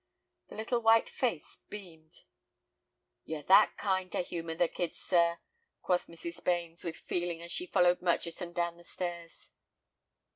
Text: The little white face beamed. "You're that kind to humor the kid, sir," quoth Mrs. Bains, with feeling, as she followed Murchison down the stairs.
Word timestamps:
The 0.47 0.55
little 0.55 0.79
white 0.81 1.07
face 1.07 1.59
beamed. 1.69 2.21
"You're 3.23 3.43
that 3.43 3.77
kind 3.77 4.11
to 4.13 4.21
humor 4.21 4.55
the 4.55 4.67
kid, 4.67 4.95
sir," 4.95 5.37
quoth 5.83 6.07
Mrs. 6.07 6.43
Bains, 6.43 6.83
with 6.83 6.95
feeling, 6.97 7.39
as 7.43 7.51
she 7.51 7.67
followed 7.67 8.01
Murchison 8.01 8.51
down 8.51 8.77
the 8.77 8.83
stairs. 8.83 9.51